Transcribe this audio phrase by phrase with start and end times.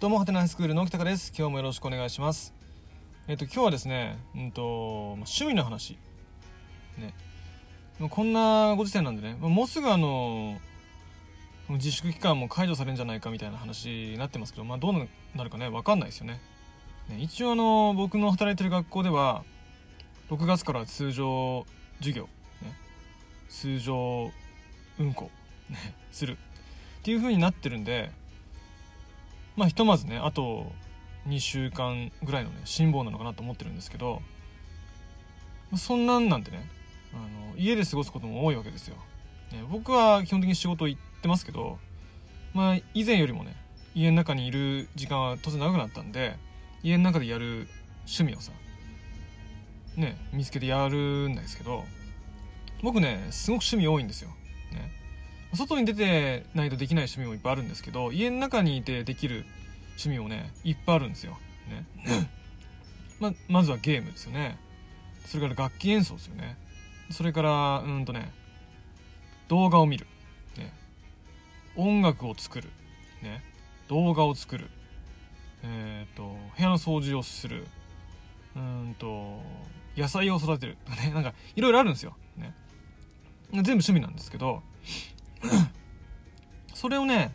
[0.00, 1.30] どうも、はてなスクールの北です。
[1.36, 2.54] 今日もよろしくお願いします。
[3.28, 5.98] えっ、と、今日はですね、うんと、趣味の話。
[6.96, 7.12] ね。
[8.08, 10.56] こんなご時世なんでね、もうすぐあの、
[11.68, 16.40] 自粛期間も解除されるんじゃないかみたいな話になってますけど、まあどうなるかね、わかんないですよね。
[17.10, 19.44] ね一応あの、僕の働いてる学校では、
[20.30, 21.66] 6月から通常
[21.98, 22.22] 授業、
[22.62, 22.72] ね、
[23.50, 24.30] 通常
[24.98, 25.30] 運行、
[25.68, 26.38] ね、する
[27.00, 28.10] っていう風になってるんで、
[29.60, 30.72] まあひとまずねあと
[31.28, 34.22] 2週間ぐらいのね辛抱なのかなと思ってるんですけど
[35.76, 36.66] そんなんなんでね
[37.12, 38.96] あの家で過ごすことも多いわけですよ、
[39.52, 41.76] ね、僕は基本的に仕事行ってますけど
[42.54, 43.54] まあ以前よりもね
[43.94, 46.38] 家の中にいる時間は当然長くなったんで
[46.82, 47.68] 家の中でやる
[48.06, 48.52] 趣味をさ
[49.94, 51.84] ね見つけてやるんですけど
[52.82, 54.30] 僕ねすごく趣味多いんですよ。
[55.56, 59.44] 外に出てないとできない趣味もいっぱいあるんですけど家の中にいてできる
[59.90, 61.84] 趣味もねいっぱいあるんですよ、ね。
[63.20, 64.58] ままずはゲームですよね。
[65.26, 66.56] それから楽器演奏ですよね。
[67.10, 68.32] それからうんとね
[69.48, 70.06] 動画を見る、
[70.56, 70.72] ね、
[71.76, 72.70] 音楽を作る、
[73.20, 73.42] ね、
[73.88, 74.70] 動画を作る。
[75.62, 77.66] えっ、ー、と部屋の掃除をする。
[78.56, 79.40] うんと
[79.96, 80.78] 野菜を育てる。
[80.88, 81.10] ね。
[81.12, 82.54] なんかいろいろあるんですよ、ね、
[83.52, 84.62] 全部趣味なんですけど
[86.74, 87.32] それをね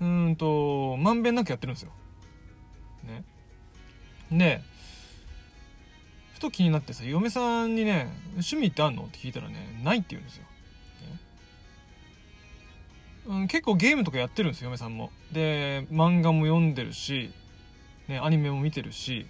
[0.00, 1.92] うんとまんべんなくやってるんですよ。
[3.04, 3.24] ね。
[4.30, 4.62] で
[6.34, 10.44] ふと気になってさ嫁さんにね「趣味ってあんの?」って聞いたらね「ない」って言うんですよ。
[10.44, 10.48] ね、
[13.26, 15.10] うん、結構ゲームとかやってるんですよ嫁さんも。
[15.32, 17.30] で漫画も読んでるし、
[18.08, 19.26] ね、アニメも見てるし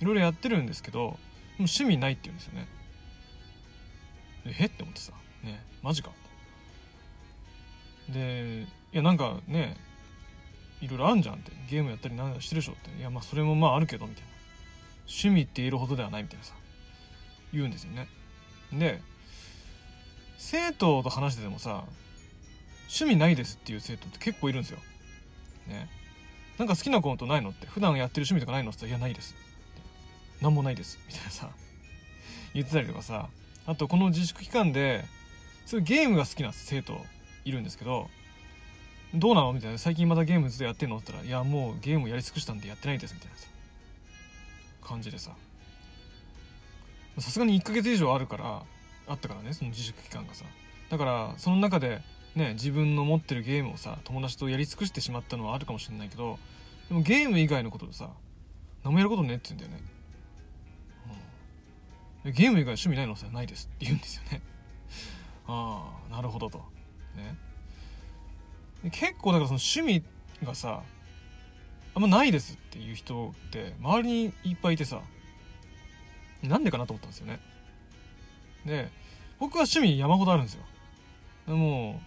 [0.00, 1.18] いろいろやってるんですけど
[1.58, 2.68] 趣味ないって言うんですよね。
[4.44, 4.66] え？
[4.66, 5.12] って思ってさ
[5.42, 6.12] ねマジか
[8.08, 9.76] でいやなんかね
[10.80, 12.90] いろいろあんじゃんってゲームやったりなんしてるでしょって。
[12.98, 14.28] いやまあそれもまああるけどみたいな。
[15.08, 16.54] 趣味って言えるほどではないみたいなさ
[17.52, 18.08] 言うんですよね。
[18.72, 19.00] で
[20.38, 21.84] 生徒と話しててもさ
[22.88, 24.78] 趣味ないですっていう生徒って結構いるんですよ。
[25.68, 25.88] ね。
[26.58, 29.34] なんか好きなことないのって普段やってる趣味とかないのって言ったら「いやないです」
[30.40, 30.98] 何もないです。
[31.06, 31.50] みたいなさ
[32.54, 33.28] 言ってたりとかさ。
[33.68, 35.04] あとこの自粛期間で
[35.64, 37.04] すごいゲームが好きな生徒
[37.46, 38.10] いるんですけど
[39.14, 39.52] どうなの？
[39.54, 39.78] みたいな。
[39.78, 40.96] 最近またゲームずっとやってんの？
[40.98, 43.36] って言ったらいやもうゲームやり尽くしたんでやってないですみたいな。
[44.86, 45.30] 感じでさ。
[47.18, 48.62] さすがに1ヶ月以上あるから
[49.08, 50.44] あったからねその自粛期間がさ。
[50.90, 52.02] だからその中で
[52.34, 56.38] ね自分の持ってるゲームをさ友達とやり尽くしてしまったのはあるかもしれないけど
[56.88, 58.10] でもゲーム以外のことでさ
[58.84, 59.88] 何もやることねって言うんだよね、
[62.26, 64.42] うん、ゲーム以外趣味ないのさないですって言うんですよね。
[65.48, 66.75] ああなるほどと。
[67.16, 67.36] ね。
[68.90, 70.04] 結構だからその趣味
[70.44, 70.82] がさ
[71.94, 75.00] あんまないですっていう人って周りにいっぱいいてさ
[76.42, 77.40] なんでかなと思ったんですよね。
[78.64, 78.90] で
[79.38, 80.62] 僕は趣味山ほどあるんですよ。
[81.46, 82.00] でも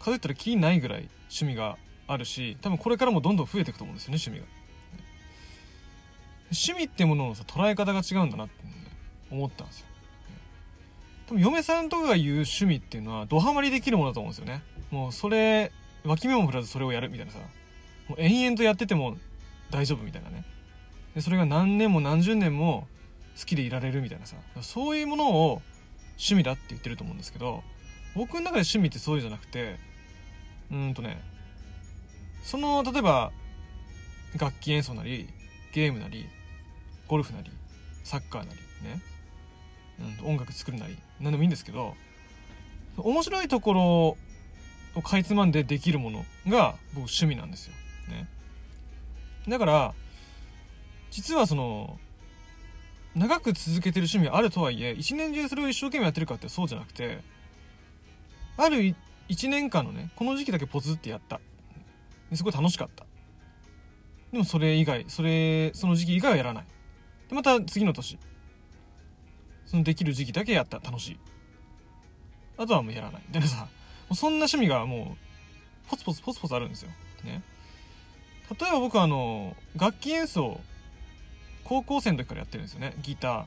[0.00, 4.46] う数えたら気にないぐらい趣味があるし多分これからもどんどん増えていくと思うんですよね趣味が。
[6.46, 8.54] 趣味ってもののさ捉え方が違うんだなって、
[9.30, 9.86] 思ったんですよ。
[11.26, 14.62] 多分嫁さんとかが言う趣味っていうのはドハマりできるものだと思うんですよね。
[14.90, 15.72] もうそれ
[16.04, 17.38] 脇目も振らずそれをやるみたいなさ。
[18.08, 19.16] もう延々とやってても
[19.70, 20.44] 大丈夫みたいなね。
[21.14, 22.86] でそれが何年も何十年も
[23.38, 24.36] 好きでいられるみたいなさ。
[24.60, 25.62] そういうものを
[26.16, 27.62] 趣味だって言ってると思うんですけど
[28.14, 29.76] 僕の中で趣味ってそういうじゃなくて
[30.70, 31.20] うんとね
[32.44, 33.32] その例えば
[34.38, 35.28] 楽器演奏なり
[35.72, 36.26] ゲームなり
[37.08, 37.50] ゴルフなり
[38.04, 39.00] サッカーなりね、
[40.00, 41.94] うん、音楽作るなり何でもいいんですけど
[42.96, 44.16] 面白いところ
[44.94, 47.74] をかいつまんでできるものが僕趣味なんですよ。
[48.08, 48.28] ね。
[49.48, 49.94] だから、
[51.10, 51.98] 実はその、
[53.14, 57.20] 長く続けてる趣味あるとはいえ、一年中それを一生懸命やってるかってそうじゃなくて、
[58.56, 58.94] ある
[59.28, 61.40] 一年間のね、この時期だけポツってやった。
[62.32, 63.04] すごい楽しかった。
[64.32, 66.64] でもそれ以外、それ、その時期以外はやらない。
[67.28, 68.18] で、また次の年。
[69.66, 70.78] そのできる時期だけやった。
[70.78, 71.18] 楽しい。
[72.56, 73.22] あとはもうやらない。
[73.30, 73.68] でさ、
[74.12, 75.16] そんな趣味がも
[75.86, 76.90] う、ポツポツポツポツあるんですよ。
[77.24, 77.42] ね。
[78.50, 80.60] 例えば僕はあの、楽器演奏、
[81.64, 82.94] 高校生の時からやってるんですよね。
[83.02, 83.44] ギター。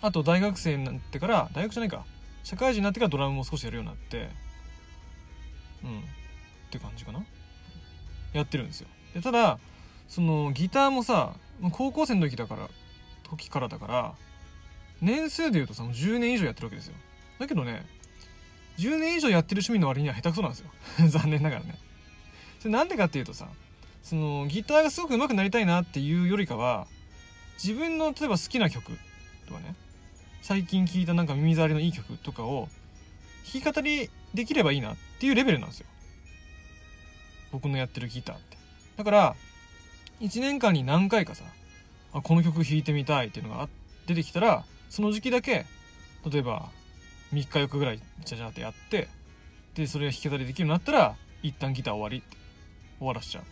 [0.00, 2.04] あと大学生になってから、大学じゃないか。
[2.44, 4.30] 社会人になってからドラムも少しやるようになって、
[5.82, 6.00] うん。
[6.00, 6.02] っ
[6.70, 7.24] て感じかな。
[8.32, 8.88] やってるんですよ。
[9.14, 9.58] で、ただ、
[10.06, 11.34] そのギターもさ、
[11.72, 12.68] 高校生の時だから、
[13.24, 14.14] 時からだから、
[15.00, 16.94] 年数で言うとさ、もう10年以上やってるわけですよ。
[17.38, 17.86] だけどね、
[18.78, 20.70] 10年以上やってる趣味の割には下手くそなんですよ。
[21.08, 21.78] 残念ながらね。
[22.58, 23.48] それなんでかっていうとさ
[24.02, 26.86] そのギターがすごく上手くなりたいなっていうよりかは
[27.62, 28.92] 自分の例えば好きな曲
[29.46, 29.74] とかね
[30.42, 32.68] 最近聴いたなんか耳障りのいい曲とかを
[33.52, 35.86] 弾き語りできればいいなっていうレベルなんですよ。
[37.50, 38.58] 僕のやってるギターって。
[38.96, 39.36] だから
[40.20, 41.44] 1年間に何回かさ
[42.12, 43.68] あこの曲弾いてみたいっていうのが
[44.06, 45.66] 出てきたらその時期だけ
[46.30, 46.70] 例えば
[47.32, 49.08] 3日4日ぐらいじゃじゃってやって
[49.74, 52.36] でそれが弾き語りできるようになったら一旦ギター終わりって
[52.98, 53.44] 終わらしちゃう。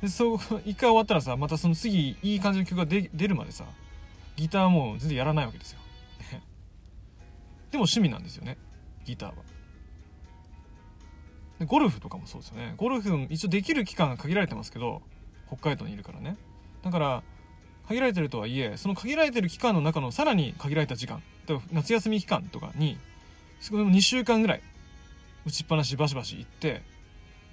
[0.00, 3.64] でそう一回終わったらさまたその次いい感じの曲が出るまでさ
[4.36, 5.80] ギターもう全然やらないわけですよ。
[7.70, 8.56] でも趣味なんですよね。
[9.04, 9.34] ギターは。
[11.58, 12.74] でゴルフとかもそうですよね。
[12.78, 15.02] ゴルフ一応できる期間が限られてますけど
[15.48, 16.36] 北海道にいるからね。
[16.82, 17.22] だから
[17.90, 22.96] 限られてるとはいえその限られてる期間の中のさらに限られた時間例えば夏休み期間とかに
[23.60, 24.62] そこでも2週間ぐらい
[25.44, 26.82] 打ちっぱなしバシバシ行って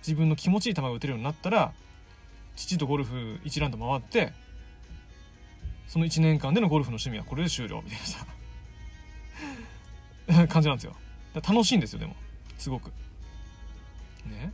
[0.05, 1.71] 自分の気持ちいい球が打てるようになったら
[2.55, 4.31] 父とゴルフ一ラウンド回って
[5.87, 7.99] その1年間でのゴルフの趣味はこれで終了みたい
[10.27, 10.95] なさ 感じなんですよ。
[11.35, 12.15] 楽しいんですよでも。
[12.57, 12.91] すごく。
[14.25, 14.51] ね。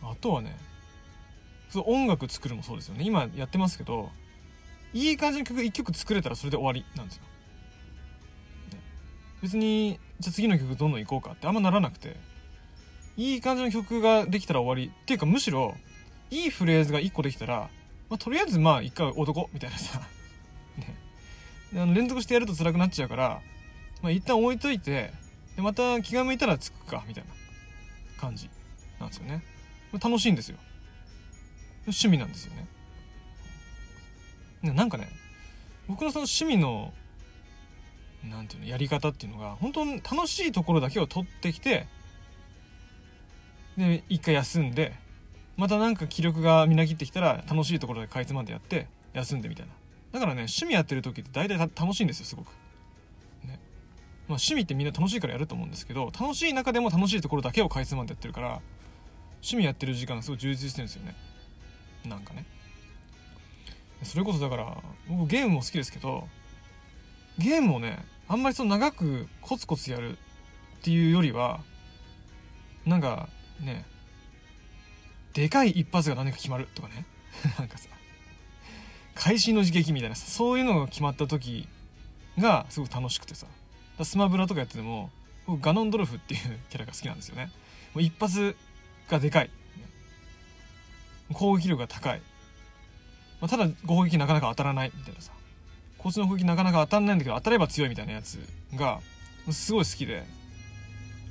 [0.00, 0.56] あとはね
[1.72, 3.04] そう音楽作るもそうですよね。
[3.04, 4.10] 今やってますけど
[4.92, 7.22] いい感じの曲1曲作れたらそれで終わりなんですよ、
[9.40, 12.16] 別にじゃあ次の曲どんどん行こうかってあんまならなくて
[13.16, 14.92] いい感じの曲ができたら終わり。
[14.94, 15.74] っていうかむしろ
[16.30, 17.68] いいフレーズが1個できたら、
[18.08, 20.00] まあ、とりあえずまあ1回男みたいなさ。
[20.78, 20.96] ね。
[21.74, 23.40] あの連続してやると辛くなっちゃうから、
[24.02, 25.12] まあ、一旦置いといて
[25.56, 27.30] でまた気が向いたらつくかみたいな
[28.20, 28.50] 感じ
[29.00, 29.42] なんですよね。
[29.92, 30.58] 楽しいんですよ。
[31.86, 32.66] 趣味なんですよね。
[34.62, 35.08] なんかね
[35.88, 36.92] 僕のその趣味の
[38.30, 41.86] 何ていうのやり方っていうのが本当に楽しいところだけを取ってきて
[43.76, 44.94] で一回休んで
[45.56, 49.72] またなんか気力がみなぎってきたら楽しいところでかいつまんでやって休んでみたいな。
[50.12, 52.48] だからね趣味やってる時って大体楽しいんですよすごく、
[53.44, 53.48] ね。
[53.48, 53.58] まあ、
[54.28, 58.60] 趣味ってみんな楽しいからやると思うんですけど楽しい中でも楽しいところだけをかいつまんでやってるから
[59.36, 61.16] 趣味やってる時間がすごい充実してるんですよね。
[62.04, 62.44] なんかね。
[64.02, 64.76] それこそだから
[65.08, 66.26] 僕ゲームも好きですけど
[67.38, 70.18] ゲームをねあんまりその長くコツコツやる
[70.80, 71.60] っていうよりは
[72.84, 73.28] なんか
[73.60, 73.84] ね
[75.34, 77.06] でかい一発が何か決まるとかね。
[77.58, 77.88] なんかさ
[79.14, 81.68] 会心の刺激みたいなそういうのが決まった時
[82.38, 83.46] がすごく楽しくてさ。
[84.02, 85.10] スマブラとかやってても
[85.46, 87.50] 僕ガノンドルフっていうキャラが好きなんですよね。
[87.94, 88.56] もう一発
[89.08, 89.50] がでかい。
[91.32, 92.22] 攻撃力が高い、
[93.40, 95.32] まあ、ただ攻撃なかなか当たらないみたいなさ。
[95.98, 98.38] こいつの攻撃なかなか当たんないんだけど当たれば強いみたいなやつ
[98.74, 99.00] が
[99.50, 100.24] すごい好きで。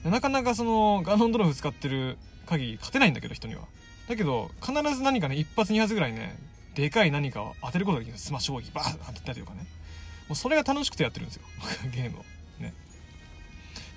[0.05, 2.17] なかなかそのガノンドルフ使ってる
[2.47, 3.63] 限り勝てないんだけど人には。
[4.07, 6.37] だけど必ず何かね一発二発ぐらいね
[6.73, 9.65] でかい何かを当てることができるスマッシュ攻撃バーッ当てたりとかね。
[10.27, 11.43] もうそれが楽しくてやってるんですよ。
[11.91, 12.25] ゲームを。
[12.59, 12.73] ね。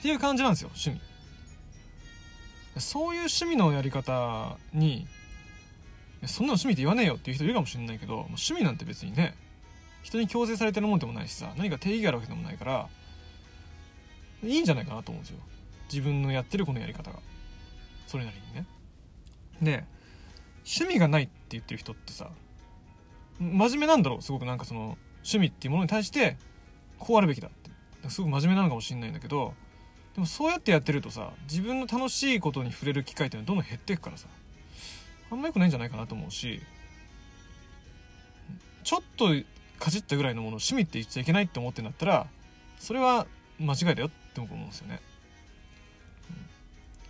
[0.01, 1.01] っていう感じなんですよ趣味。
[2.81, 5.07] そういう趣味のやり方に
[6.27, 9.35] そんなの趣味って言わねえよっていう人いるかもしれないけど趣味なんて別にね
[10.03, 12.89] 人に強制されてるもんでもないしさ何か定義があるわけでもないから
[14.43, 15.39] いいんじゃないかなと思うんですよ。
[15.91, 17.19] 自分のやってるこのやり方が。
[18.07, 18.67] それなりにね。
[19.63, 19.85] で
[20.67, 22.29] 趣味がないって言ってる人ってさ
[23.39, 24.23] 真面目なんだろう。
[24.23, 26.37] すごくなんかその趣味っていうものに対して
[26.99, 27.65] こうあるべきだって。
[28.11, 29.55] すごく真面目なのかもしれないんだけど
[30.15, 34.29] でもそうやってやってるとさ自分の楽しいことに触れる機会っていうのはどんどん減っていくからさ。
[35.31, 36.61] あんま良くないんじゃないかなと思うし
[38.83, 39.29] ちょっと
[39.79, 42.27] かじったぐらいのものを趣味って言っちゃいけないって思ってんだったら
[42.79, 43.27] それは
[43.59, 45.01] 間違いだよって思うんですよね、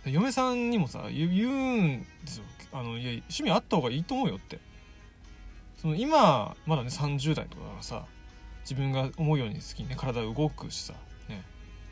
[0.05, 2.43] 嫁さんにもさ言うんですよ。
[2.71, 4.59] あのいや趣味あった方がいいと思うよって。
[5.77, 8.05] その今まだね30代とかだからさ
[8.61, 10.93] 自分が思うように好きにね体動くしさ
[11.29, 11.43] ね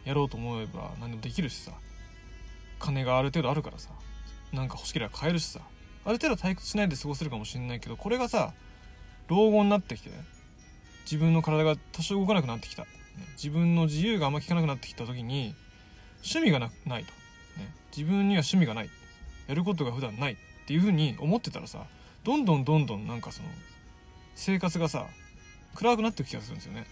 [0.06, 1.72] やろうと思えば何でもできるしさ
[2.80, 3.92] 金がある程度あるからさ
[4.51, 5.60] なんか欲しければ買えるしさ
[6.05, 8.53] ある程度退屈しないで過ごせるかもしれないけどこれがさ
[9.27, 10.10] 老後になってきて
[11.05, 12.86] 自分の体が多少動かなくなってきた、
[13.36, 15.53] 自分の自由があんま効かなくなってきた時に
[16.17, 17.12] 趣味がなないと、
[17.60, 18.89] ね、自分には趣味がない。
[19.48, 20.33] やることが普段ない。
[20.33, 21.86] っていうふうに思ってたらさ
[22.24, 23.50] どんどんどんどんなんかその
[24.33, 25.07] 生活がさ
[25.75, 26.86] 暗くなっていく気がするんですよね。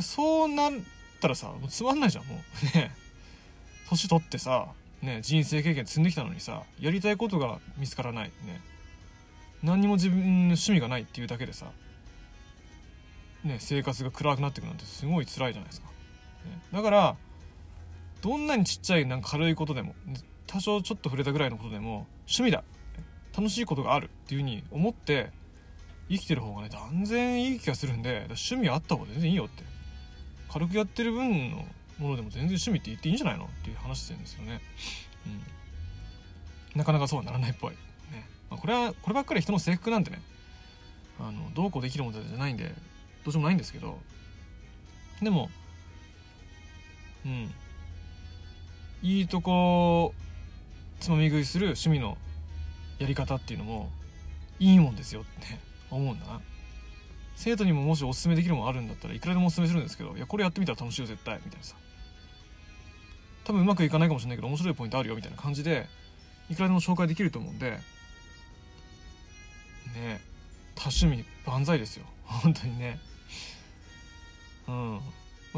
[0.00, 0.72] そうなっ
[1.20, 2.38] たらさもうつまんないじゃんもう。
[2.76, 2.92] ね
[3.90, 4.68] 年取ってさ
[5.02, 8.60] ね、人生経験積んできたのにさやりたいことが見つからないね。
[9.62, 10.24] 何にも自分の
[10.54, 11.66] 趣味がないっていうだけでさ、
[13.44, 17.16] ね、生活が暗くなっていくなんてすごい辛いじゃないですか、ね、だから
[18.20, 19.94] どんなにちっちゃいなんか軽いことでも
[20.46, 22.64] 多少ちょっと触れたぐらいのことでも趣味だ。
[23.36, 25.30] 楽しいことがあるっていう風に思って
[26.08, 29.62] 生きてる方がね断然いい気がするんで趣味あった方が全然いいよって。
[30.50, 31.64] 軽くやってる分の
[31.98, 34.60] ものでも全然趣味って言っていいんじゃないのっていう話してるんですよね。
[36.74, 37.72] うん、なかなかそうはならないっぽい。
[37.72, 38.28] ね。
[38.50, 40.20] まあ、これはこればっかり人の制服なんてね
[41.18, 42.72] あのどうこうできるものじゃないんでど
[43.28, 43.98] うしようもないんですけど。
[45.20, 45.50] でも
[47.24, 47.52] うん。
[49.02, 50.12] いいとこ
[50.98, 52.18] つまみ食いする趣味の
[52.98, 53.90] やり方っていうのも
[54.58, 55.58] いいもんですよって
[55.90, 56.40] 思うんだな。
[57.36, 61.40] 生徒にももしおすすめできるものあるんだったらいくらでもおすすめするんですけどいやこれやってみたら楽しいよ絶対。
[61.44, 61.76] みたいなさ。
[63.48, 65.86] 多分うまくいかないかもしれないけど面白いポイントあるよみたいな感じで
[66.50, 67.70] いくらでも紹介できると思うんで
[69.94, 70.20] ね
[70.74, 72.04] 多趣味万歳ですよ。
[72.24, 73.00] 本当にね。
[74.68, 75.00] うん。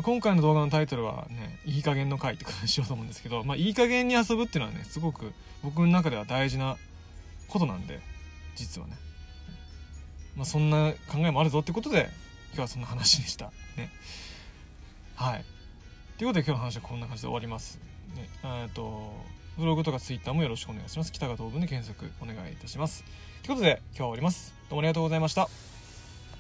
[0.02, 6.76] 今回の動画のタイトルはね「いい加減の回」ってことにしようと思うんですけどまあいい加減に遊ぶっていうのはねすごく僕の中では大事な
[7.48, 8.00] ことなんで
[8.54, 8.96] 実はね。
[10.36, 12.08] まあそんな考えもあるぞってことで
[12.50, 13.52] 今日はそんな話でした。
[13.76, 13.90] ね。
[15.16, 15.44] はい。
[16.20, 17.80] ということで今日の話はこんな感じで終わります。
[18.14, 19.10] ねえっと
[19.56, 21.12] ブログとかツイッターもよろしくお願いします。
[21.12, 23.04] 北が東文で検索お願いいたします。
[23.42, 24.52] ということで今日は終わります。
[24.68, 25.79] どうもありがとうございました。